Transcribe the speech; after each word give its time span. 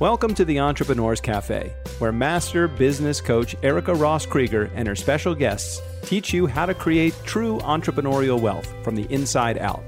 Welcome 0.00 0.32
to 0.36 0.44
the 0.44 0.60
Entrepreneurs 0.60 1.20
Cafe, 1.20 1.74
where 1.98 2.12
master 2.12 2.68
business 2.68 3.20
coach 3.20 3.56
Erica 3.64 3.92
Ross 3.92 4.26
Krieger 4.26 4.70
and 4.76 4.86
her 4.86 4.94
special 4.94 5.34
guests 5.34 5.82
teach 6.02 6.32
you 6.32 6.46
how 6.46 6.66
to 6.66 6.74
create 6.74 7.16
true 7.24 7.58
entrepreneurial 7.62 8.40
wealth 8.40 8.72
from 8.84 8.94
the 8.94 9.12
inside 9.12 9.58
out. 9.58 9.82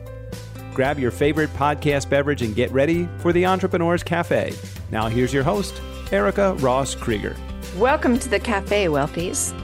Grab 0.75 0.99
your 0.99 1.13
favorite 1.13 1.51
podcast 1.51 2.11
beverage 2.11 2.43
and 2.43 2.57
get 2.57 2.73
ready 2.73 3.09
for 3.19 3.33
the 3.33 3.47
Entrepreneurs 3.47 4.03
Cafe. 4.03 4.53
Now, 4.91 5.07
here's 5.07 5.33
your 5.33 5.45
host, 5.45 5.81
Erica 6.11 6.55
Ross 6.55 6.97
Krieger. 6.97 7.37
Welcome 7.77 8.19
to 8.19 8.29
the 8.29 8.41
Cafe, 8.41 8.87
Wealthies. 8.87 9.55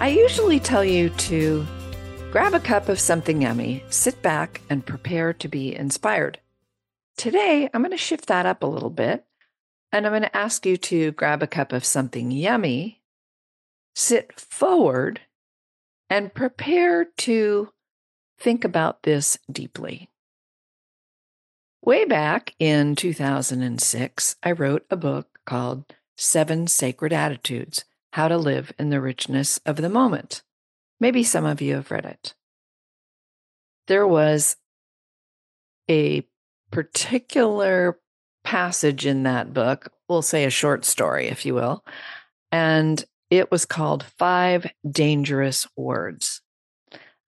I 0.00 0.08
usually 0.08 0.58
tell 0.58 0.84
you 0.84 1.10
to 1.10 1.64
grab 2.32 2.54
a 2.54 2.60
cup 2.60 2.88
of 2.88 2.98
something 2.98 3.42
yummy, 3.42 3.84
sit 3.88 4.20
back, 4.20 4.62
and 4.68 4.84
prepare 4.84 5.32
to 5.34 5.46
be 5.46 5.76
inspired. 5.76 6.40
Today, 7.16 7.70
I'm 7.72 7.82
going 7.82 7.92
to 7.92 7.96
shift 7.96 8.26
that 8.26 8.46
up 8.46 8.64
a 8.64 8.66
little 8.66 8.90
bit 8.90 9.24
and 9.92 10.06
I'm 10.06 10.12
going 10.12 10.22
to 10.22 10.36
ask 10.36 10.64
you 10.64 10.76
to 10.76 11.12
grab 11.12 11.42
a 11.42 11.46
cup 11.46 11.72
of 11.72 11.84
something 11.84 12.30
yummy, 12.30 13.02
sit 13.94 14.38
forward, 14.38 15.20
and 16.08 16.34
prepare 16.34 17.04
to 17.04 17.70
think 18.38 18.64
about 18.64 19.02
this 19.02 19.38
deeply. 19.50 20.10
Way 21.82 22.04
back 22.04 22.54
in 22.58 22.94
2006, 22.94 24.36
I 24.42 24.52
wrote 24.52 24.84
a 24.90 24.96
book 24.96 25.40
called 25.46 25.94
Seven 26.16 26.66
Sacred 26.66 27.12
Attitudes 27.12 27.84
How 28.12 28.28
to 28.28 28.36
Live 28.36 28.72
in 28.78 28.90
the 28.90 29.00
Richness 29.00 29.58
of 29.64 29.76
the 29.76 29.88
Moment. 29.88 30.42
Maybe 30.98 31.24
some 31.24 31.46
of 31.46 31.62
you 31.62 31.76
have 31.76 31.90
read 31.90 32.04
it. 32.04 32.34
There 33.86 34.06
was 34.06 34.56
a 35.88 36.26
particular 36.70 37.98
passage 38.44 39.06
in 39.06 39.24
that 39.24 39.52
book. 39.52 39.92
We'll 40.08 40.22
say 40.22 40.44
a 40.44 40.50
short 40.50 40.84
story, 40.84 41.28
if 41.28 41.44
you 41.46 41.54
will. 41.54 41.84
And 42.52 43.04
it 43.30 43.50
was 43.50 43.64
called 43.64 44.04
Five 44.18 44.66
Dangerous 44.90 45.66
Words. 45.76 46.42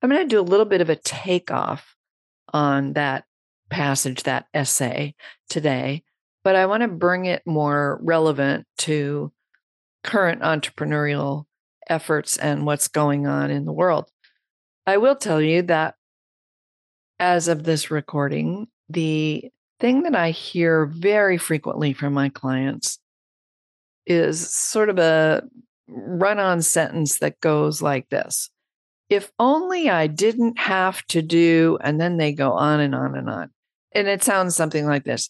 I'm 0.03 0.11
going 0.11 0.23
to 0.23 0.29
do 0.29 0.41
a 0.41 0.43
little 0.43 0.67
bit 0.67 0.81
of 0.81 0.91
a 0.91 0.97
takeoff 0.97 1.95
on 2.53 2.95
that 2.95 3.25
passage, 3.71 4.25
that 4.25 4.47
essay 4.53 5.15
today, 5.49 6.03
but 6.45 6.57
I 6.57 6.67
want 6.67 6.83
to 6.83 6.89
bring 6.89 7.27
it 7.27 7.43
more 7.47 8.01
relevant 8.03 8.67
to 8.79 9.33
current 10.03 10.43
entrepreneurial 10.43 11.45
efforts 11.89 12.37
and 12.37 12.67
what's 12.67 12.89
going 12.89 13.27
on 13.27 13.51
in 13.51 13.65
the 13.65 13.73
world. 13.73 14.11
I 14.87 14.97
will 14.97 15.17
tell 15.17 15.41
you 15.41 15.63
that 15.63 15.95
as 17.19 17.47
of 17.47 17.63
this 17.63 17.91
recording, 17.91 18.67
the 18.89 19.51
thing 19.83 20.05
that 20.05 20.15
I 20.15 20.31
hear 20.31 20.87
very 20.87 21.37
frequently 21.37 21.93
from 21.93 22.15
my 22.15 22.29
clients 22.29 23.01
is 24.07 24.49
sort 24.49 24.89
of 24.89 24.99
a 24.99 25.43
run 25.89 26.39
on 26.39 26.63
sentence 26.63 27.19
that 27.19 27.41
goes 27.41 27.83
like 27.83 28.09
this 28.09 28.49
If 29.11 29.33
only 29.41 29.91
I 29.91 30.07
didn't 30.07 30.57
have 30.59 31.05
to 31.09 31.21
do, 31.21 31.79
and 31.83 32.01
then 32.01 32.17
they 32.17 32.33
go 32.33 32.53
on 32.53 32.79
and 32.79 32.95
on 32.95 33.17
and 33.17 33.29
on. 33.29 33.51
And 33.93 34.07
it 34.07 34.23
sounds 34.23 34.55
something 34.55 34.87
like 34.87 35.03
this 35.03 35.29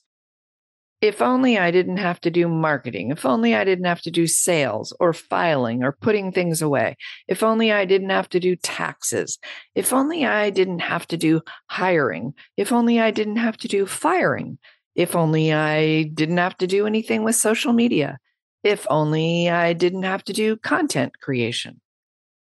if 1.03 1.20
only 1.20 1.58
I 1.58 1.72
didn't 1.72 1.97
have 1.97 2.20
to 2.20 2.31
do 2.31 2.47
marketing, 2.47 3.11
if 3.11 3.27
only 3.27 3.56
I 3.56 3.64
didn't 3.64 3.86
have 3.86 4.00
to 4.03 4.11
do 4.11 4.28
sales 4.28 4.95
or 5.00 5.12
filing 5.12 5.83
or 5.83 5.91
putting 5.91 6.31
things 6.31 6.62
away, 6.62 6.97
if 7.27 7.42
only 7.42 7.72
I 7.72 7.84
didn't 7.84 8.11
have 8.11 8.28
to 8.31 8.41
do 8.41 8.55
taxes, 8.55 9.36
if 9.75 9.92
only 9.92 10.25
I 10.25 10.50
didn't 10.50 10.78
have 10.78 11.08
to 11.08 11.17
do 11.17 11.42
hiring, 11.67 12.34
if 12.56 12.70
only 12.70 13.00
I 13.00 13.11
didn't 13.11 13.36
have 13.36 13.56
to 13.58 13.69
do 13.69 13.84
firing, 13.84 14.58
if 14.95 15.17
only 15.17 15.53
I 15.53 16.05
didn't 16.05 16.39
have 16.39 16.56
to 16.58 16.69
do 16.69 16.86
anything 16.86 17.25
with 17.25 17.34
social 17.34 17.73
media, 17.73 18.19
if 18.62 18.86
only 18.89 19.50
I 19.50 19.73
didn't 19.73 20.05
have 20.05 20.23
to 20.25 20.33
do 20.33 20.56
content 20.56 21.19
creation. 21.20 21.80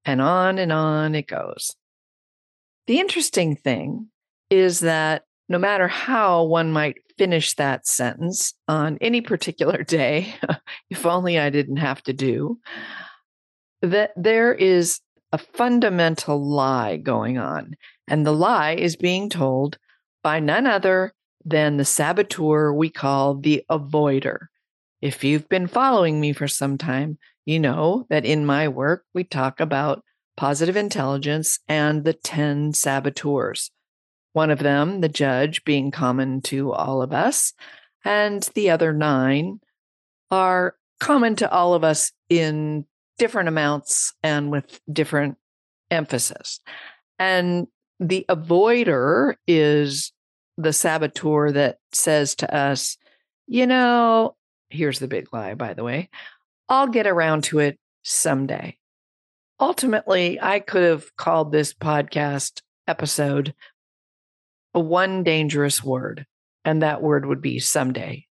And 0.05 0.20
on 0.20 0.59
and 0.59 0.73
on 0.73 1.14
it 1.14 1.29
goes. 1.29 1.77
The 2.89 2.98
interesting 2.98 3.55
thing 3.55 4.09
is 4.51 4.80
that 4.80 5.23
no 5.48 5.59
matter 5.59 5.86
how 5.86 6.42
one 6.42 6.73
might 6.73 6.97
finish 7.23 7.55
that 7.55 7.87
sentence 7.87 8.53
on 8.67 8.99
any 9.01 9.21
particular 9.21 9.85
day, 9.85 10.35
if 10.91 11.07
only 11.07 11.39
I 11.39 11.51
didn't 11.51 11.77
have 11.77 12.03
to 12.03 12.13
do, 12.13 12.59
that 13.81 14.11
there 14.17 14.53
is 14.53 14.99
a 15.31 15.39
fundamental 15.39 16.45
lie 16.45 16.97
going 16.97 17.39
on. 17.39 17.77
And 18.09 18.27
the 18.27 18.33
lie 18.33 18.73
is 18.73 18.97
being 18.97 19.31
told 19.31 19.79
by 20.25 20.41
none 20.41 20.67
other 20.67 21.15
than 21.45 21.77
the 21.77 21.85
saboteur 21.85 22.73
we 22.73 22.91
call 22.91 23.37
the 23.37 23.63
avoider. 23.71 24.47
If 25.01 25.23
you've 25.23 25.49
been 25.49 25.69
following 25.69 26.21
me 26.21 26.33
for 26.33 26.49
some 26.49 26.77
time, 26.77 27.19
you 27.45 27.61
know 27.61 28.05
that 28.11 28.25
in 28.25 28.45
my 28.45 28.67
work, 28.67 29.05
we 29.15 29.23
talk 29.23 29.61
about 29.61 30.03
positive 30.37 30.77
intelligence 30.77 31.61
and 31.69 32.05
the 32.05 32.15
10 32.15 32.73
saboteurs. 32.73 33.71
One 34.33 34.51
of 34.51 34.61
them, 34.61 35.01
the 35.01 35.09
judge, 35.09 35.65
being 35.65 35.91
common 35.91 36.41
to 36.43 36.73
all 36.73 37.03
of 37.03 37.13
us, 37.13 37.53
and 38.05 38.43
the 38.55 38.70
other 38.70 38.93
nine 38.93 39.61
are 40.31 40.75
common 41.01 41.37
to 41.37 41.51
all 41.51 41.75
of 41.75 41.85
us 41.85 42.13
in 42.29 42.87
different 43.19 43.48
amounts 43.48 44.15
and 44.23 44.51
with 44.51 44.81
different 44.91 45.37
emphasis. 45.91 46.61
And 47.19 47.67
the 48.01 48.25
avoider 48.29 49.35
is 49.47 50.13
the 50.57 50.73
saboteur 50.73 51.53
that 51.53 51.79
says 51.92 52.35
to 52.37 52.55
us, 52.55 52.97
you 53.47 53.67
know, 53.67 54.37
here's 54.71 54.98
the 54.98 55.09
big 55.09 55.33
lie, 55.33 55.55
by 55.55 55.75
the 55.75 55.85
way, 55.85 56.09
I'll 56.69 56.89
get 56.89 57.07
around 57.07 57.45
to 57.45 57.59
it 57.59 57.79
someday. 58.03 58.79
Ultimately, 59.61 60.41
I 60.41 60.61
could 60.61 60.83
have 60.83 61.15
called 61.17 61.53
this 61.53 61.75
podcast 61.75 62.63
episode 62.89 63.55
one 64.81 65.23
dangerous 65.23 65.83
word, 65.83 66.27
and 66.65 66.83
that 66.83 67.03
word 67.03 67.27
would 67.27 67.41
be 67.41 67.59
someday. 67.59 68.27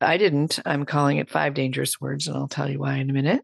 I 0.00 0.16
didn't. 0.16 0.60
I'm 0.64 0.84
calling 0.84 1.18
it 1.18 1.30
five 1.30 1.54
dangerous 1.54 2.00
words, 2.00 2.28
and 2.28 2.36
I'll 2.36 2.48
tell 2.48 2.70
you 2.70 2.78
why 2.78 2.96
in 2.96 3.10
a 3.10 3.12
minute. 3.12 3.42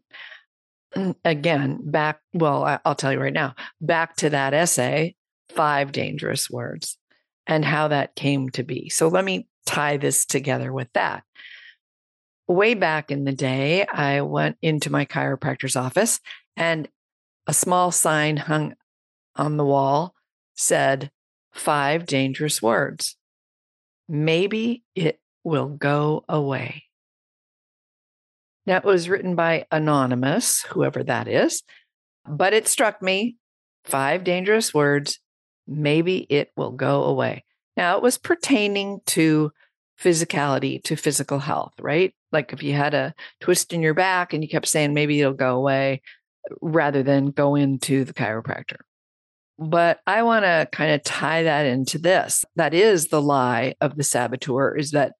Again, 1.25 1.79
back, 1.83 2.19
well, 2.33 2.79
I'll 2.85 2.95
tell 2.95 3.11
you 3.11 3.19
right 3.19 3.33
now, 3.33 3.55
back 3.81 4.15
to 4.17 4.29
that 4.29 4.53
essay, 4.53 5.15
five 5.49 5.91
dangerous 5.91 6.49
words, 6.49 6.97
and 7.45 7.65
how 7.65 7.89
that 7.89 8.15
came 8.15 8.49
to 8.51 8.63
be. 8.63 8.89
So 8.89 9.07
let 9.09 9.25
me 9.25 9.47
tie 9.65 9.97
this 9.97 10.25
together 10.25 10.71
with 10.71 10.87
that. 10.93 11.23
Way 12.47 12.75
back 12.75 13.11
in 13.11 13.25
the 13.25 13.33
day, 13.33 13.85
I 13.85 14.21
went 14.21 14.57
into 14.61 14.91
my 14.91 15.05
chiropractor's 15.05 15.75
office, 15.75 16.19
and 16.55 16.87
a 17.47 17.53
small 17.53 17.91
sign 17.91 18.37
hung 18.37 18.75
on 19.35 19.57
the 19.57 19.65
wall 19.65 20.13
said, 20.55 21.11
five 21.55 22.05
dangerous 22.05 22.61
words. 22.61 23.15
Maybe 24.07 24.83
it 24.93 25.19
will 25.43 25.67
go 25.67 26.23
away. 26.29 26.83
That 28.67 28.83
was 28.83 29.09
written 29.09 29.35
by 29.35 29.65
Anonymous, 29.71 30.63
whoever 30.63 31.03
that 31.03 31.27
is, 31.27 31.63
but 32.27 32.53
it 32.53 32.67
struck 32.67 33.01
me 33.01 33.37
five 33.85 34.23
dangerous 34.23 34.73
words. 34.73 35.19
Maybe 35.67 36.27
it 36.29 36.51
will 36.55 36.71
go 36.71 37.03
away. 37.05 37.45
Now, 37.77 37.97
it 37.97 38.03
was 38.03 38.17
pertaining 38.17 38.99
to 39.07 39.51
physicality, 39.99 40.83
to 40.83 40.95
physical 40.95 41.39
health, 41.39 41.73
right? 41.79 42.13
Like 42.31 42.53
if 42.53 42.63
you 42.63 42.73
had 42.73 42.93
a 42.93 43.13
twist 43.39 43.71
in 43.71 43.81
your 43.81 43.93
back 43.93 44.33
and 44.33 44.43
you 44.43 44.49
kept 44.49 44.67
saying, 44.67 44.93
maybe 44.93 45.19
it'll 45.21 45.33
go 45.33 45.55
away, 45.55 46.01
rather 46.61 47.01
than 47.01 47.31
go 47.31 47.55
into 47.55 48.03
the 48.03 48.13
chiropractor. 48.13 48.77
But 49.57 49.99
I 50.05 50.23
want 50.23 50.43
to 50.43 50.67
kind 50.71 50.91
of 50.91 51.03
tie 51.03 51.43
that 51.43 51.65
into 51.65 51.97
this. 51.97 52.43
That 52.55 52.73
is 52.73 53.07
the 53.07 53.21
lie 53.21 53.75
of 53.79 53.95
the 53.95 54.03
saboteur 54.03 54.75
is 54.75 54.91
that 54.91 55.13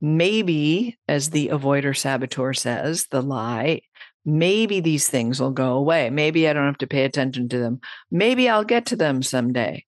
maybe, 0.00 0.98
as 1.08 1.30
the 1.30 1.48
avoider 1.48 1.96
saboteur 1.96 2.54
says, 2.54 3.06
the 3.10 3.20
lie, 3.20 3.82
maybe 4.24 4.80
these 4.80 5.08
things 5.08 5.40
will 5.40 5.50
go 5.50 5.72
away. 5.72 6.08
Maybe 6.10 6.48
I 6.48 6.52
don't 6.52 6.66
have 6.66 6.78
to 6.78 6.86
pay 6.86 7.04
attention 7.04 7.48
to 7.48 7.58
them. 7.58 7.80
Maybe 8.10 8.48
I'll 8.48 8.64
get 8.64 8.86
to 8.86 8.96
them 8.96 9.22
someday. 9.22 9.84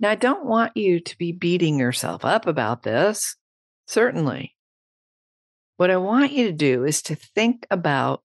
Now, 0.00 0.10
I 0.10 0.16
don't 0.16 0.46
want 0.46 0.76
you 0.76 1.00
to 1.00 1.18
be 1.18 1.30
beating 1.30 1.78
yourself 1.78 2.24
up 2.24 2.46
about 2.46 2.82
this, 2.82 3.36
certainly. 3.86 4.56
What 5.76 5.90
I 5.90 5.96
want 5.96 6.32
you 6.32 6.46
to 6.46 6.52
do 6.52 6.84
is 6.84 7.02
to 7.02 7.14
think 7.14 7.66
about 7.70 8.22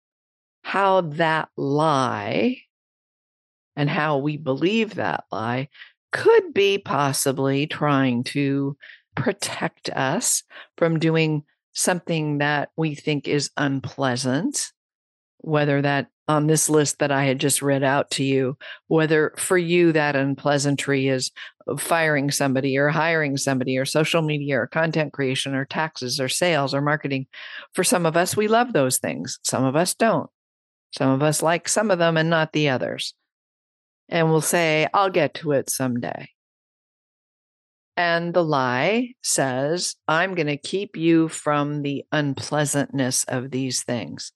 how 0.64 1.02
that 1.02 1.50
lie 1.56 2.58
and 3.80 3.90
how 3.90 4.18
we 4.18 4.36
believe 4.36 4.96
that 4.96 5.24
lie 5.32 5.70
could 6.12 6.54
be 6.54 6.78
possibly 6.78 7.66
trying 7.66 8.26
to 8.26 8.76
protect 9.16 9.90
us 9.92 10.44
from 10.78 11.00
doing 11.00 11.44
something 11.72 12.40
that 12.40 12.72
we 12.76 12.94
think 12.94 13.26
is 13.26 13.52
unpleasant, 13.56 14.74
whether 15.38 15.82
that 15.82 16.08
on 16.28 16.48
this 16.48 16.70
list 16.70 17.00
that 17.00 17.10
I 17.10 17.24
had 17.24 17.40
just 17.40 17.62
read 17.62 17.82
out 17.82 18.12
to 18.12 18.24
you, 18.26 18.58
whether 18.88 19.34
for 19.38 19.58
you 19.58 19.94
that 19.94 20.18
unpleasantry 20.18 21.08
is 21.08 21.32
firing 21.78 22.32
somebody 22.32 22.78
or 22.78 22.90
hiring 22.90 23.38
somebody 23.38 23.78
or 23.78 23.86
social 23.86 24.22
media 24.22 24.60
or 24.60 24.68
content 24.68 25.14
creation 25.14 25.56
or 25.56 25.64
taxes 25.64 26.20
or 26.20 26.28
sales 26.28 26.74
or 26.74 26.82
marketing. 26.82 27.28
For 27.74 27.86
some 27.86 28.06
of 28.06 28.18
us, 28.18 28.36
we 28.36 28.50
love 28.50 28.74
those 28.74 28.98
things. 28.98 29.40
Some 29.44 29.64
of 29.64 29.78
us 29.78 29.94
don't. 29.96 30.30
Some 30.92 31.12
of 31.12 31.24
us 31.24 31.42
like 31.42 31.70
some 31.70 31.92
of 31.92 32.00
them 32.00 32.18
and 32.18 32.30
not 32.30 32.52
the 32.52 32.68
others. 32.68 33.14
And 34.10 34.30
we'll 34.30 34.42
say, 34.42 34.88
I'll 34.94 35.10
get 35.10 35.36
to 35.36 35.52
it 35.52 35.70
someday. 35.70 36.30
And 37.96 38.34
the 38.34 38.44
lie 38.44 39.14
says, 39.22 39.96
I'm 40.08 40.34
going 40.34 40.48
to 40.48 40.58
keep 40.58 40.96
you 40.96 41.28
from 41.28 41.82
the 41.82 42.06
unpleasantness 42.12 43.24
of 43.26 43.52
these 43.52 43.84
things. 43.84 44.32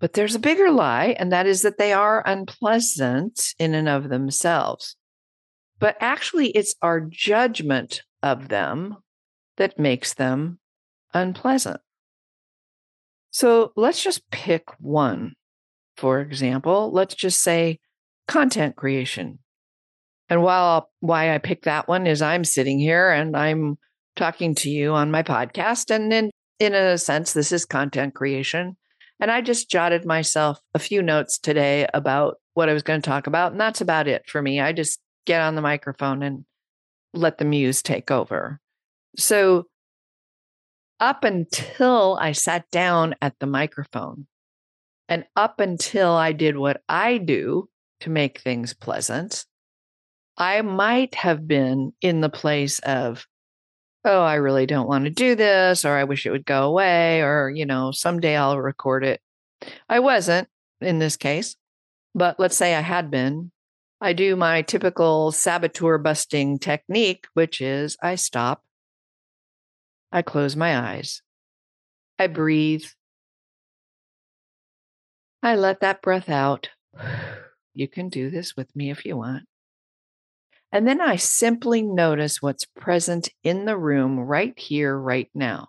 But 0.00 0.14
there's 0.14 0.34
a 0.34 0.40
bigger 0.40 0.70
lie, 0.70 1.14
and 1.18 1.32
that 1.32 1.46
is 1.46 1.62
that 1.62 1.78
they 1.78 1.92
are 1.92 2.26
unpleasant 2.26 3.54
in 3.58 3.74
and 3.74 3.88
of 3.88 4.08
themselves. 4.08 4.96
But 5.78 5.96
actually, 6.00 6.48
it's 6.50 6.74
our 6.82 7.00
judgment 7.00 8.02
of 8.22 8.48
them 8.48 8.96
that 9.56 9.78
makes 9.78 10.14
them 10.14 10.58
unpleasant. 11.14 11.80
So 13.30 13.72
let's 13.76 14.02
just 14.02 14.30
pick 14.30 14.64
one. 14.80 15.34
For 15.96 16.20
example, 16.20 16.90
let's 16.92 17.14
just 17.14 17.42
say 17.42 17.78
content 18.28 18.76
creation. 18.76 19.38
And 20.28 20.42
while 20.42 20.90
why 21.00 21.34
I 21.34 21.38
picked 21.38 21.64
that 21.64 21.88
one 21.88 22.06
is 22.06 22.20
I'm 22.20 22.44
sitting 22.44 22.78
here 22.78 23.10
and 23.10 23.36
I'm 23.36 23.78
talking 24.16 24.54
to 24.56 24.70
you 24.70 24.92
on 24.92 25.10
my 25.10 25.22
podcast. 25.22 25.94
And 25.94 26.12
in, 26.12 26.30
in 26.58 26.74
a 26.74 26.98
sense, 26.98 27.32
this 27.32 27.52
is 27.52 27.64
content 27.64 28.14
creation. 28.14 28.76
And 29.20 29.30
I 29.30 29.40
just 29.40 29.70
jotted 29.70 30.04
myself 30.04 30.60
a 30.74 30.78
few 30.78 31.02
notes 31.02 31.38
today 31.38 31.86
about 31.94 32.36
what 32.54 32.68
I 32.68 32.72
was 32.72 32.82
going 32.82 33.00
to 33.00 33.08
talk 33.08 33.26
about. 33.26 33.52
And 33.52 33.60
that's 33.60 33.80
about 33.80 34.08
it 34.08 34.28
for 34.28 34.42
me. 34.42 34.60
I 34.60 34.72
just 34.72 34.98
get 35.26 35.40
on 35.40 35.54
the 35.54 35.62
microphone 35.62 36.22
and 36.22 36.44
let 37.14 37.38
the 37.38 37.44
muse 37.44 37.82
take 37.82 38.10
over. 38.10 38.60
So, 39.16 39.66
up 40.98 41.24
until 41.24 42.18
I 42.20 42.32
sat 42.32 42.70
down 42.70 43.14
at 43.20 43.38
the 43.38 43.46
microphone, 43.46 44.26
and 45.08 45.24
up 45.36 45.60
until 45.60 46.10
I 46.10 46.32
did 46.32 46.56
what 46.56 46.82
I 46.88 47.18
do 47.18 47.68
to 48.00 48.10
make 48.10 48.40
things 48.40 48.74
pleasant, 48.74 49.44
I 50.36 50.62
might 50.62 51.14
have 51.14 51.48
been 51.48 51.92
in 52.00 52.20
the 52.20 52.28
place 52.28 52.78
of, 52.80 53.26
oh, 54.04 54.22
I 54.22 54.34
really 54.34 54.66
don't 54.66 54.88
want 54.88 55.04
to 55.04 55.10
do 55.10 55.34
this, 55.34 55.84
or 55.84 55.96
I 55.96 56.04
wish 56.04 56.26
it 56.26 56.30
would 56.30 56.44
go 56.44 56.64
away, 56.64 57.22
or, 57.22 57.50
you 57.50 57.64
know, 57.64 57.90
someday 57.90 58.36
I'll 58.36 58.58
record 58.58 59.04
it. 59.04 59.20
I 59.88 60.00
wasn't 60.00 60.48
in 60.80 60.98
this 60.98 61.16
case, 61.16 61.56
but 62.14 62.38
let's 62.38 62.56
say 62.56 62.74
I 62.74 62.80
had 62.80 63.10
been. 63.10 63.50
I 64.00 64.12
do 64.12 64.36
my 64.36 64.60
typical 64.60 65.32
saboteur 65.32 65.96
busting 65.96 66.58
technique, 66.58 67.26
which 67.32 67.62
is 67.62 67.96
I 68.02 68.16
stop, 68.16 68.62
I 70.12 70.20
close 70.20 70.54
my 70.54 70.78
eyes, 70.78 71.22
I 72.18 72.26
breathe, 72.26 72.84
I 75.42 75.56
let 75.56 75.80
that 75.80 76.02
breath 76.02 76.28
out. 76.28 76.68
You 77.76 77.88
can 77.88 78.08
do 78.08 78.30
this 78.30 78.56
with 78.56 78.74
me 78.74 78.90
if 78.90 79.04
you 79.04 79.18
want. 79.18 79.44
And 80.72 80.88
then 80.88 81.00
I 81.00 81.16
simply 81.16 81.82
notice 81.82 82.40
what's 82.40 82.64
present 82.64 83.28
in 83.44 83.66
the 83.66 83.76
room 83.76 84.18
right 84.18 84.58
here, 84.58 84.98
right 84.98 85.28
now. 85.34 85.68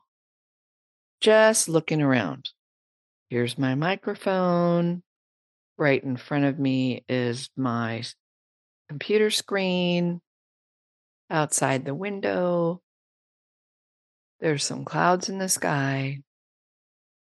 Just 1.20 1.68
looking 1.68 2.02
around. 2.02 2.50
Here's 3.30 3.58
my 3.58 3.76
microphone. 3.76 5.04
Right 5.78 6.02
in 6.02 6.16
front 6.16 6.46
of 6.46 6.58
me 6.58 7.04
is 7.10 7.50
my 7.58 8.04
computer 8.88 9.30
screen. 9.30 10.22
Outside 11.30 11.84
the 11.84 11.94
window, 11.94 12.82
there's 14.40 14.64
some 14.64 14.86
clouds 14.86 15.28
in 15.28 15.40
the 15.40 15.50
sky. 15.50 16.20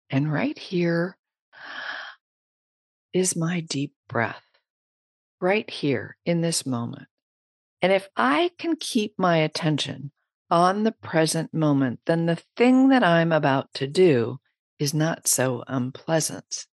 And 0.09 0.31
right 0.31 0.57
here 0.57 1.17
is 3.13 3.35
my 3.35 3.59
deep 3.59 3.93
breath, 4.07 4.43
right 5.41 5.69
here 5.69 6.17
in 6.25 6.41
this 6.41 6.65
moment. 6.65 7.07
And 7.81 7.91
if 7.91 8.07
I 8.15 8.51
can 8.57 8.75
keep 8.75 9.15
my 9.17 9.37
attention 9.37 10.11
on 10.49 10.83
the 10.83 10.91
present 10.91 11.53
moment, 11.53 11.99
then 12.05 12.27
the 12.27 12.39
thing 12.55 12.89
that 12.89 13.03
I'm 13.03 13.31
about 13.31 13.73
to 13.75 13.87
do 13.87 14.39
is 14.77 14.93
not 14.93 15.27
so 15.27 15.63
unpleasant. 15.67 16.67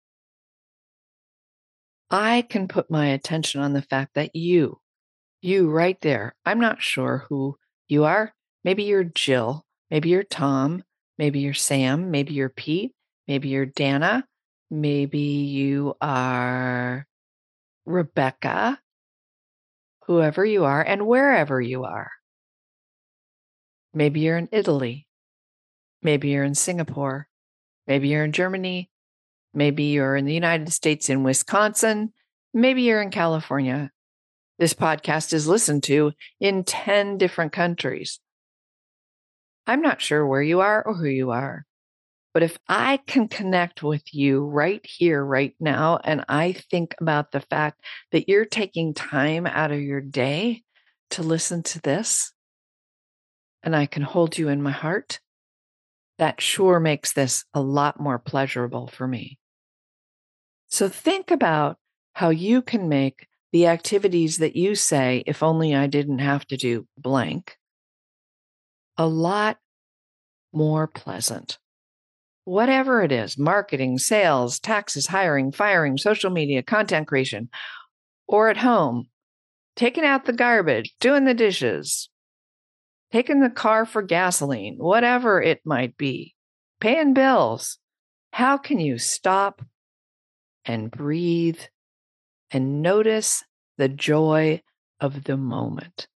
I 2.10 2.42
can 2.42 2.68
put 2.68 2.90
my 2.90 3.06
attention 3.06 3.60
on 3.60 3.72
the 3.72 3.82
fact 3.82 4.14
that 4.14 4.36
you, 4.36 4.80
you 5.42 5.68
right 5.68 6.00
there, 6.00 6.34
I'm 6.46 6.60
not 6.60 6.82
sure 6.82 7.26
who 7.28 7.56
you 7.88 8.04
are. 8.04 8.32
Maybe 8.62 8.84
you're 8.84 9.04
Jill, 9.04 9.64
maybe 9.90 10.10
you're 10.10 10.22
Tom, 10.22 10.84
maybe 11.18 11.40
you're 11.40 11.54
Sam, 11.54 12.10
maybe 12.10 12.34
you're 12.34 12.48
Pete, 12.48 12.92
maybe 13.26 13.48
you're 13.48 13.66
Dana, 13.66 14.24
maybe 14.70 15.18
you 15.18 15.94
are 16.00 17.06
Rebecca, 17.86 18.80
whoever 20.06 20.44
you 20.44 20.64
are 20.64 20.82
and 20.82 21.06
wherever 21.06 21.60
you 21.60 21.84
are. 21.84 22.10
Maybe 23.92 24.20
you're 24.20 24.38
in 24.38 24.48
Italy. 24.52 25.06
Maybe 26.02 26.28
you're 26.28 26.44
in 26.44 26.54
Singapore. 26.54 27.28
Maybe 27.86 28.08
you're 28.08 28.24
in 28.24 28.32
Germany. 28.32 28.90
Maybe 29.52 29.84
you're 29.84 30.16
in 30.16 30.24
the 30.24 30.34
United 30.34 30.72
States 30.72 31.08
in 31.08 31.22
Wisconsin. 31.22 32.12
Maybe 32.52 32.82
you're 32.82 33.02
in 33.02 33.10
California. 33.10 33.90
This 34.58 34.74
podcast 34.74 35.32
is 35.32 35.48
listened 35.48 35.82
to 35.84 36.12
in 36.40 36.64
10 36.64 37.18
different 37.18 37.52
countries. 37.52 38.20
I'm 39.66 39.80
not 39.80 40.00
sure 40.00 40.26
where 40.26 40.42
you 40.42 40.60
are 40.60 40.82
or 40.84 40.94
who 40.94 41.06
you 41.06 41.30
are. 41.30 41.66
But 42.34 42.42
if 42.42 42.58
I 42.68 42.96
can 43.06 43.28
connect 43.28 43.84
with 43.84 44.12
you 44.12 44.44
right 44.44 44.84
here, 44.84 45.24
right 45.24 45.54
now, 45.60 46.00
and 46.02 46.24
I 46.28 46.52
think 46.52 46.96
about 47.00 47.30
the 47.30 47.40
fact 47.40 47.80
that 48.10 48.28
you're 48.28 48.44
taking 48.44 48.92
time 48.92 49.46
out 49.46 49.70
of 49.70 49.80
your 49.80 50.00
day 50.00 50.64
to 51.10 51.22
listen 51.22 51.62
to 51.62 51.80
this, 51.80 52.32
and 53.62 53.74
I 53.74 53.86
can 53.86 54.02
hold 54.02 54.36
you 54.36 54.48
in 54.48 54.60
my 54.60 54.72
heart, 54.72 55.20
that 56.18 56.40
sure 56.40 56.80
makes 56.80 57.12
this 57.12 57.44
a 57.54 57.60
lot 57.60 58.00
more 58.00 58.18
pleasurable 58.18 58.88
for 58.88 59.06
me. 59.06 59.38
So 60.66 60.88
think 60.88 61.30
about 61.30 61.78
how 62.14 62.30
you 62.30 62.62
can 62.62 62.88
make 62.88 63.28
the 63.52 63.68
activities 63.68 64.38
that 64.38 64.56
you 64.56 64.74
say, 64.74 65.22
if 65.28 65.44
only 65.44 65.72
I 65.72 65.86
didn't 65.86 66.18
have 66.18 66.44
to 66.46 66.56
do 66.56 66.88
blank, 66.98 67.56
a 68.96 69.06
lot 69.06 69.58
more 70.52 70.88
pleasant 70.88 71.58
whatever 72.44 73.02
it 73.02 73.12
is 73.12 73.38
marketing, 73.38 73.98
sales, 73.98 74.58
taxes, 74.58 75.06
hiring, 75.06 75.52
firing, 75.52 75.96
social 75.96 76.30
media, 76.30 76.62
content 76.62 77.06
creation, 77.06 77.48
or 78.26 78.48
at 78.48 78.58
home, 78.58 79.08
taking 79.76 80.04
out 80.04 80.24
the 80.24 80.32
garbage, 80.32 80.94
doing 81.00 81.24
the 81.24 81.34
dishes, 81.34 82.08
taking 83.12 83.40
the 83.40 83.50
car 83.50 83.86
for 83.86 84.02
gasoline, 84.02 84.76
whatever 84.78 85.40
it 85.40 85.60
might 85.64 85.96
be, 85.96 86.34
paying 86.80 87.14
bills. 87.14 87.78
How 88.32 88.58
can 88.58 88.80
you 88.80 88.98
stop 88.98 89.62
and 90.64 90.90
breathe 90.90 91.60
and 92.50 92.82
notice 92.82 93.44
the 93.78 93.88
joy 93.88 94.62
of 95.00 95.24
the 95.24 95.36
moment? 95.36 96.08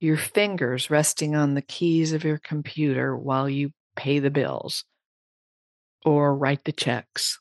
Your 0.00 0.16
fingers 0.16 0.90
resting 0.90 1.34
on 1.34 1.54
the 1.54 1.62
keys 1.62 2.12
of 2.12 2.24
your 2.24 2.38
computer 2.38 3.16
while 3.16 3.48
you 3.48 3.70
pay 3.96 4.18
the 4.18 4.30
bills 4.30 4.84
or 6.04 6.36
write 6.36 6.64
the 6.64 6.72
checks. 6.72 7.40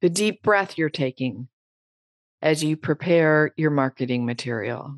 The 0.00 0.10
deep 0.10 0.42
breath 0.42 0.76
you're 0.78 0.90
taking 0.90 1.48
as 2.42 2.62
you 2.62 2.76
prepare 2.76 3.52
your 3.56 3.70
marketing 3.70 4.26
material. 4.26 4.96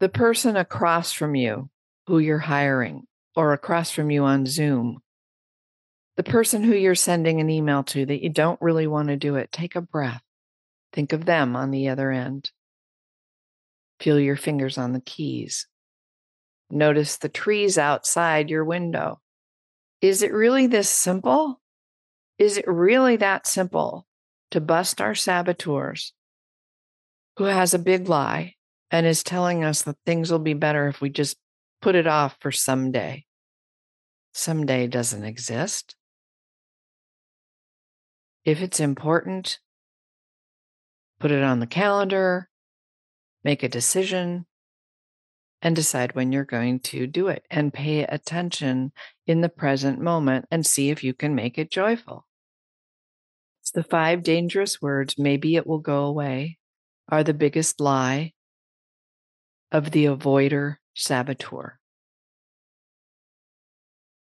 The 0.00 0.08
person 0.08 0.56
across 0.56 1.12
from 1.12 1.34
you 1.34 1.70
who 2.06 2.18
you're 2.18 2.38
hiring 2.38 3.06
or 3.34 3.52
across 3.52 3.90
from 3.90 4.10
you 4.10 4.24
on 4.24 4.46
Zoom. 4.46 5.00
The 6.16 6.22
person 6.22 6.62
who 6.62 6.74
you're 6.74 6.94
sending 6.94 7.40
an 7.40 7.48
email 7.48 7.82
to 7.84 8.04
that 8.04 8.22
you 8.22 8.28
don't 8.28 8.60
really 8.60 8.86
want 8.86 9.08
to 9.08 9.16
do 9.16 9.36
it, 9.36 9.50
take 9.50 9.76
a 9.76 9.80
breath. 9.80 10.22
Think 10.92 11.12
of 11.12 11.24
them 11.24 11.56
on 11.56 11.70
the 11.70 11.88
other 11.88 12.10
end. 12.10 12.50
Feel 13.98 14.20
your 14.20 14.36
fingers 14.36 14.76
on 14.76 14.92
the 14.92 15.00
keys. 15.00 15.66
Notice 16.68 17.16
the 17.16 17.28
trees 17.28 17.78
outside 17.78 18.50
your 18.50 18.64
window. 18.64 19.21
Is 20.02 20.22
it 20.22 20.32
really 20.32 20.66
this 20.66 20.90
simple? 20.90 21.60
Is 22.36 22.58
it 22.58 22.66
really 22.66 23.16
that 23.16 23.46
simple 23.46 24.04
to 24.50 24.60
bust 24.60 25.00
our 25.00 25.14
saboteurs 25.14 26.12
who 27.36 27.44
has 27.44 27.72
a 27.72 27.78
big 27.78 28.08
lie 28.08 28.56
and 28.90 29.06
is 29.06 29.22
telling 29.22 29.62
us 29.62 29.82
that 29.82 29.96
things 30.04 30.30
will 30.30 30.40
be 30.40 30.54
better 30.54 30.88
if 30.88 31.00
we 31.00 31.08
just 31.08 31.36
put 31.80 31.94
it 31.94 32.08
off 32.08 32.36
for 32.40 32.50
someday? 32.50 33.24
Someday 34.34 34.88
doesn't 34.88 35.24
exist. 35.24 35.94
If 38.44 38.60
it's 38.60 38.80
important, 38.80 39.60
put 41.20 41.30
it 41.30 41.44
on 41.44 41.60
the 41.60 41.66
calendar, 41.68 42.48
make 43.44 43.62
a 43.62 43.68
decision, 43.68 44.46
and 45.62 45.76
decide 45.76 46.16
when 46.16 46.32
you're 46.32 46.44
going 46.44 46.80
to 46.80 47.06
do 47.06 47.28
it 47.28 47.46
and 47.48 47.72
pay 47.72 48.02
attention 48.02 48.90
in 49.26 49.40
the 49.40 49.48
present 49.48 50.00
moment 50.00 50.46
and 50.50 50.66
see 50.66 50.90
if 50.90 51.04
you 51.04 51.14
can 51.14 51.34
make 51.34 51.58
it 51.58 51.70
joyful. 51.70 52.26
The 53.74 53.82
five 53.82 54.22
dangerous 54.22 54.82
words, 54.82 55.18
maybe 55.18 55.56
it 55.56 55.66
will 55.66 55.78
go 55.78 56.04
away, 56.04 56.58
are 57.08 57.24
the 57.24 57.32
biggest 57.32 57.80
lie 57.80 58.34
of 59.70 59.92
the 59.92 60.04
avoider 60.04 60.76
saboteur. 60.94 61.78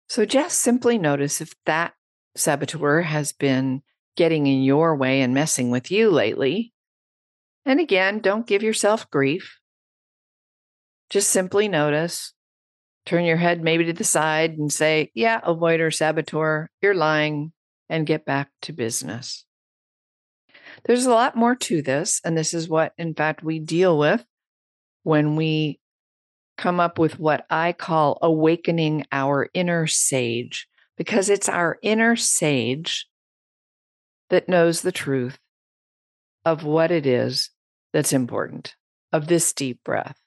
So 0.08 0.26
just 0.26 0.60
simply 0.60 0.98
notice 0.98 1.40
if 1.40 1.54
that 1.64 1.94
saboteur 2.36 3.00
has 3.00 3.32
been 3.32 3.82
getting 4.16 4.46
in 4.46 4.62
your 4.62 4.94
way 4.94 5.22
and 5.22 5.32
messing 5.32 5.70
with 5.70 5.90
you 5.90 6.10
lately. 6.10 6.74
And 7.64 7.80
again, 7.80 8.18
don't 8.18 8.46
give 8.46 8.62
yourself 8.62 9.08
grief. 9.10 9.58
Just 11.08 11.30
simply 11.30 11.68
notice, 11.68 12.34
turn 13.06 13.24
your 13.24 13.36
head 13.36 13.62
maybe 13.62 13.84
to 13.86 13.92
the 13.92 14.04
side 14.04 14.52
and 14.52 14.72
say, 14.72 15.10
Yeah, 15.14 15.40
avoider, 15.40 15.94
saboteur, 15.94 16.68
you're 16.80 16.94
lying, 16.94 17.52
and 17.88 18.06
get 18.06 18.24
back 18.24 18.50
to 18.62 18.72
business. 18.72 19.44
There's 20.84 21.06
a 21.06 21.10
lot 21.10 21.36
more 21.36 21.54
to 21.54 21.82
this. 21.82 22.20
And 22.24 22.36
this 22.36 22.54
is 22.54 22.68
what, 22.68 22.92
in 22.98 23.14
fact, 23.14 23.42
we 23.42 23.58
deal 23.58 23.98
with 23.98 24.24
when 25.02 25.36
we 25.36 25.80
come 26.56 26.80
up 26.80 26.98
with 26.98 27.18
what 27.18 27.44
I 27.50 27.72
call 27.72 28.18
awakening 28.22 29.06
our 29.12 29.48
inner 29.54 29.86
sage, 29.86 30.68
because 30.96 31.28
it's 31.28 31.48
our 31.48 31.78
inner 31.82 32.16
sage 32.16 33.06
that 34.30 34.48
knows 34.48 34.82
the 34.82 34.92
truth 34.92 35.38
of 36.44 36.64
what 36.64 36.90
it 36.90 37.06
is 37.06 37.50
that's 37.92 38.12
important, 38.12 38.74
of 39.12 39.26
this 39.26 39.52
deep 39.52 39.82
breath, 39.84 40.18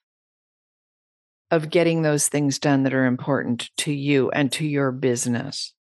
of 1.52 1.70
getting 1.70 2.02
those 2.02 2.28
things 2.28 2.60
done 2.60 2.84
that 2.84 2.94
are 2.94 3.06
important 3.06 3.70
to 3.78 3.92
you 3.92 4.30
and 4.32 4.52
to 4.54 4.66
your 4.66 4.92
business. 4.92 5.74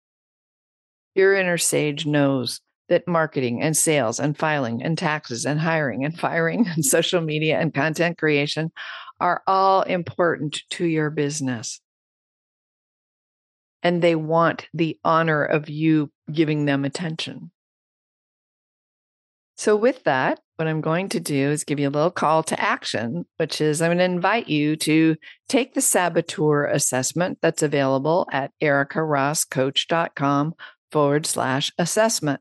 Your 1.15 1.35
inner 1.35 1.57
sage 1.57 2.05
knows 2.05 2.59
that 2.89 3.07
marketing 3.07 3.61
and 3.61 3.75
sales 3.75 4.19
and 4.19 4.37
filing 4.37 4.83
and 4.83 4.97
taxes 4.97 5.45
and 5.45 5.59
hiring 5.59 6.03
and 6.03 6.17
firing 6.19 6.67
and 6.67 6.85
social 6.85 7.21
media 7.21 7.59
and 7.59 7.73
content 7.73 8.17
creation 8.17 8.71
are 9.19 9.41
all 9.47 9.83
important 9.83 10.61
to 10.71 10.85
your 10.85 11.09
business. 11.09 11.79
And 13.81 14.01
they 14.01 14.15
want 14.15 14.67
the 14.73 14.97
honor 15.03 15.43
of 15.43 15.69
you 15.69 16.11
giving 16.31 16.65
them 16.65 16.85
attention. 16.85 17.51
So, 19.55 19.75
with 19.75 20.03
that, 20.03 20.39
what 20.57 20.67
I'm 20.67 20.81
going 20.81 21.09
to 21.09 21.19
do 21.19 21.49
is 21.51 21.63
give 21.63 21.79
you 21.79 21.87
a 21.87 21.89
little 21.89 22.11
call 22.11 22.43
to 22.43 22.59
action, 22.59 23.25
which 23.37 23.59
is 23.59 23.81
I'm 23.81 23.89
going 23.89 23.97
to 23.97 24.03
invite 24.03 24.47
you 24.47 24.75
to 24.77 25.15
take 25.49 25.73
the 25.73 25.81
saboteur 25.81 26.65
assessment 26.65 27.39
that's 27.41 27.63
available 27.63 28.27
at 28.31 28.51
ericarosscoach.com 28.61 30.53
forward 30.91 31.25
slash 31.25 31.71
assessment. 31.77 32.39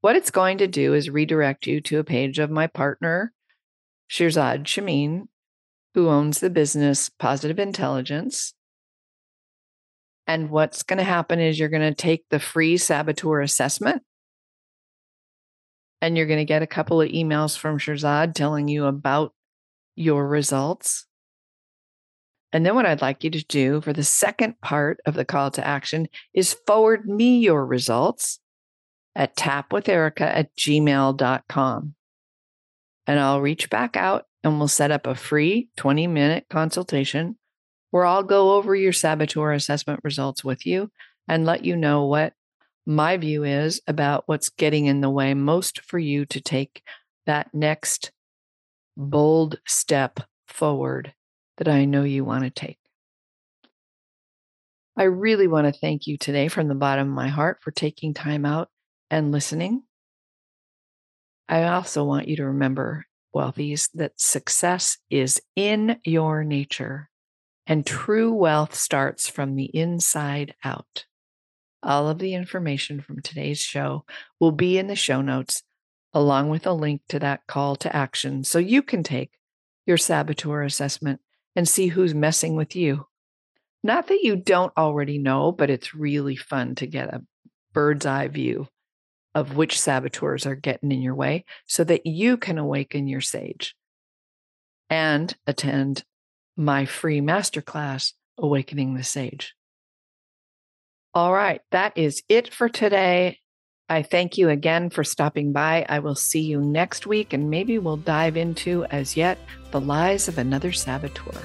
What 0.00 0.16
it's 0.16 0.30
going 0.30 0.58
to 0.58 0.66
do 0.66 0.94
is 0.94 1.10
redirect 1.10 1.66
you 1.66 1.80
to 1.82 1.98
a 1.98 2.04
page 2.04 2.38
of 2.38 2.50
my 2.50 2.66
partner, 2.66 3.32
Shirzad 4.10 4.64
Chamine, 4.64 5.28
who 5.94 6.08
owns 6.08 6.40
the 6.40 6.50
business 6.50 7.10
Positive 7.10 7.58
Intelligence. 7.58 8.54
And 10.26 10.50
what's 10.50 10.82
going 10.82 10.98
to 10.98 11.04
happen 11.04 11.40
is 11.40 11.58
you're 11.58 11.68
going 11.68 11.82
to 11.82 11.94
take 11.94 12.24
the 12.30 12.38
free 12.38 12.76
saboteur 12.76 13.40
assessment 13.40 14.02
and 16.00 16.16
you're 16.16 16.26
going 16.26 16.38
to 16.38 16.44
get 16.44 16.62
a 16.62 16.66
couple 16.66 17.00
of 17.00 17.08
emails 17.10 17.56
from 17.56 17.78
Shirzad 17.78 18.34
telling 18.34 18.68
you 18.68 18.86
about 18.86 19.32
your 19.96 20.26
results. 20.26 21.06
And 22.52 22.64
then 22.64 22.74
what 22.74 22.86
I'd 22.86 23.02
like 23.02 23.24
you 23.24 23.30
to 23.30 23.44
do 23.44 23.80
for 23.80 23.92
the 23.92 24.04
second 24.04 24.60
part 24.60 25.00
of 25.06 25.14
the 25.14 25.24
call 25.24 25.50
to 25.52 25.66
action 25.66 26.08
is 26.32 26.56
forward 26.66 27.06
me 27.06 27.38
your 27.40 27.66
results 27.66 28.38
at 29.14 29.36
tapwitherica 29.36 30.22
at 30.22 30.56
gmail.com. 30.56 31.94
And 33.06 33.20
I'll 33.20 33.40
reach 33.40 33.68
back 33.68 33.96
out 33.96 34.26
and 34.44 34.58
we'll 34.58 34.68
set 34.68 34.90
up 34.90 35.06
a 35.06 35.14
free 35.14 35.68
20 35.76 36.06
minute 36.06 36.46
consultation 36.48 37.36
where 37.90 38.04
I'll 38.04 38.22
go 38.22 38.52
over 38.52 38.74
your 38.74 38.92
saboteur 38.92 39.52
assessment 39.52 40.00
results 40.04 40.44
with 40.44 40.64
you 40.64 40.90
and 41.26 41.44
let 41.44 41.64
you 41.64 41.74
know 41.76 42.04
what 42.04 42.34
my 42.88 43.18
view 43.18 43.44
is 43.44 43.82
about 43.86 44.24
what's 44.24 44.48
getting 44.48 44.86
in 44.86 45.02
the 45.02 45.10
way 45.10 45.34
most 45.34 45.82
for 45.82 45.98
you 45.98 46.24
to 46.24 46.40
take 46.40 46.82
that 47.26 47.52
next 47.52 48.12
bold 48.96 49.58
step 49.66 50.20
forward 50.46 51.12
that 51.58 51.68
I 51.68 51.84
know 51.84 52.02
you 52.02 52.24
want 52.24 52.44
to 52.44 52.50
take. 52.50 52.78
I 54.96 55.02
really 55.02 55.46
want 55.46 55.66
to 55.66 55.78
thank 55.78 56.06
you 56.06 56.16
today 56.16 56.48
from 56.48 56.68
the 56.68 56.74
bottom 56.74 57.08
of 57.08 57.14
my 57.14 57.28
heart 57.28 57.58
for 57.60 57.72
taking 57.72 58.14
time 58.14 58.46
out 58.46 58.70
and 59.10 59.32
listening. 59.32 59.82
I 61.46 61.64
also 61.64 62.04
want 62.04 62.26
you 62.26 62.36
to 62.36 62.46
remember, 62.46 63.04
wealthies, 63.36 63.90
that 63.94 64.12
success 64.16 64.96
is 65.10 65.42
in 65.54 65.98
your 66.04 66.42
nature 66.42 67.10
and 67.66 67.84
true 67.84 68.32
wealth 68.32 68.74
starts 68.74 69.28
from 69.28 69.56
the 69.56 69.66
inside 69.66 70.54
out. 70.64 71.04
All 71.88 72.10
of 72.10 72.18
the 72.18 72.34
information 72.34 73.00
from 73.00 73.22
today's 73.22 73.60
show 73.60 74.04
will 74.38 74.52
be 74.52 74.76
in 74.76 74.88
the 74.88 74.94
show 74.94 75.22
notes, 75.22 75.62
along 76.12 76.50
with 76.50 76.66
a 76.66 76.72
link 76.74 77.00
to 77.08 77.18
that 77.20 77.46
call 77.46 77.76
to 77.76 77.96
action 77.96 78.44
so 78.44 78.58
you 78.58 78.82
can 78.82 79.02
take 79.02 79.30
your 79.86 79.96
saboteur 79.96 80.64
assessment 80.64 81.22
and 81.56 81.66
see 81.66 81.86
who's 81.86 82.14
messing 82.14 82.56
with 82.56 82.76
you. 82.76 83.06
Not 83.82 84.08
that 84.08 84.20
you 84.22 84.36
don't 84.36 84.76
already 84.76 85.16
know, 85.16 85.50
but 85.50 85.70
it's 85.70 85.94
really 85.94 86.36
fun 86.36 86.74
to 86.74 86.86
get 86.86 87.08
a 87.08 87.24
bird's 87.72 88.04
eye 88.04 88.28
view 88.28 88.68
of 89.34 89.56
which 89.56 89.80
saboteurs 89.80 90.44
are 90.44 90.54
getting 90.54 90.92
in 90.92 91.00
your 91.00 91.14
way 91.14 91.46
so 91.66 91.84
that 91.84 92.04
you 92.04 92.36
can 92.36 92.58
awaken 92.58 93.08
your 93.08 93.22
sage 93.22 93.74
and 94.90 95.34
attend 95.46 96.04
my 96.54 96.84
free 96.84 97.22
masterclass, 97.22 98.12
Awakening 98.36 98.94
the 98.94 99.04
Sage. 99.04 99.54
All 101.18 101.32
right, 101.32 101.60
that 101.72 101.98
is 101.98 102.22
it 102.28 102.54
for 102.54 102.68
today. 102.68 103.40
I 103.88 104.02
thank 104.02 104.38
you 104.38 104.50
again 104.50 104.88
for 104.88 105.02
stopping 105.02 105.52
by. 105.52 105.84
I 105.88 105.98
will 105.98 106.14
see 106.14 106.42
you 106.42 106.60
next 106.60 107.08
week, 107.08 107.32
and 107.32 107.50
maybe 107.50 107.76
we'll 107.76 107.96
dive 107.96 108.36
into 108.36 108.84
as 108.84 109.16
yet 109.16 109.36
the 109.72 109.80
lies 109.80 110.28
of 110.28 110.38
another 110.38 110.70
saboteur. 110.70 111.42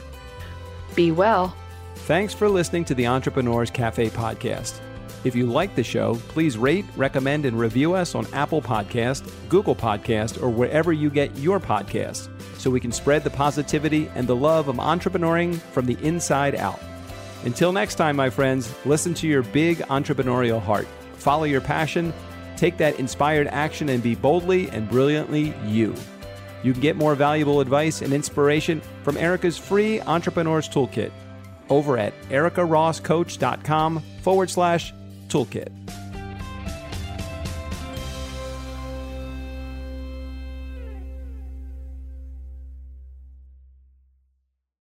Be 0.94 1.10
well. 1.10 1.58
Thanks 1.96 2.36
for 2.36 2.48
listening 2.50 2.86
to 2.86 2.94
the 2.94 3.08
Entrepreneurs 3.08 3.72
Cafe 3.72 4.12
podcast. 4.12 4.80
If 5.24 5.34
you 5.36 5.48
like 5.48 5.74
the 5.74 5.84
show, 5.84 6.22
please 6.28 6.56
rate, 6.56 6.86
recommend, 6.96 7.44
and 7.48 7.58
review 7.58 7.96
us 7.96 8.14
on 8.14 8.32
Apple 8.32 8.62
Podcast, 8.62 9.28
Google 9.50 9.76
Podcast, 9.76 10.40
or 10.40 10.50
wherever 10.50 10.94
you 10.94 11.10
get 11.10 11.36
your 11.40 11.60
podcasts 11.60 12.30
so 12.60 12.70
we 12.70 12.80
can 12.80 12.92
spread 12.92 13.24
the 13.24 13.32
positivity 13.32 14.08
and 14.14 14.28
the 14.28 14.36
love 14.36 14.68
of 14.68 14.76
entrepreneuring 14.76 15.56
from 15.56 15.88
the 15.88 15.98
inside 16.06 16.54
out. 16.54 16.80
Until 17.46 17.72
next 17.72 17.96
time, 17.96 18.16
my 18.16 18.30
friends, 18.30 18.74
listen 18.86 19.14
to 19.16 19.28
your 19.28 19.44
big 19.44 19.80
entrepreneurial 19.80 20.62
heart, 20.62 20.88
follow 21.16 21.44
your 21.44 21.62
passion, 21.62 22.14
take 22.56 22.78
that 22.78 23.00
inspired 23.00 23.48
action, 23.48 23.90
and 23.90 24.02
be 24.02 24.16
boldly 24.16 24.70
and 24.70 24.90
brilliantly 24.90 25.54
you. 25.66 25.94
You 26.64 26.72
can 26.72 26.82
get 26.82 26.96
more 26.96 27.16
valuable 27.16 27.60
advice 27.60 28.02
and 28.02 28.14
inspiration 28.14 28.82
from 29.04 29.18
Erica's 29.18 29.58
free 29.58 30.00
Entrepreneurs 30.02 30.70
Toolkit 30.70 31.12
over 31.70 31.98
at 31.98 32.14
ericarosscoach.com 32.30 34.02
forward 34.22 34.50
slash 34.50 34.94
toolkit. 35.28 35.83